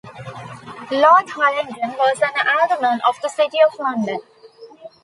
Lord 0.89 1.29
Hollenden 1.29 1.95
was 1.95 2.19
an 2.23 2.47
Alderman 2.59 3.01
of 3.07 3.17
the 3.21 3.29
City 3.29 3.59
of 3.61 3.77
London. 3.77 4.19